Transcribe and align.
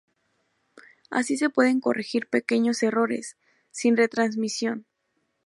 Así 1.11 1.37
se 1.37 1.51
pueden 1.51 1.79
corregir 1.79 2.25
pequeños 2.27 2.81
errores, 2.81 3.37
sin 3.69 3.95
retransmisión. 3.95 4.87